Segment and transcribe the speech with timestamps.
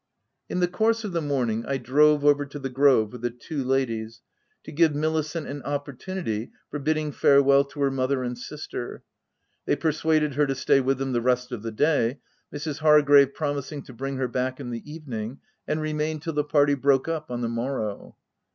[0.49, 3.63] In the course of the morning, I drove over to the grove with the two
[3.63, 4.21] ladies,
[4.63, 9.03] to give Milicent an opportunity for bidding farewell to her mother and sister.
[9.67, 12.19] They persuaded her to stay with them the rest of the day,
[12.51, 12.79] Mrs.
[12.79, 17.07] Hargrave premising to bring her back in the evening and remain till the party broke
[17.07, 18.15] up on the morrow.